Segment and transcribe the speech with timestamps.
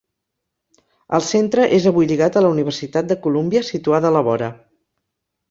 [1.17, 4.51] El centre és avui lligat a la Universitat de Colúmbia situada a la vora.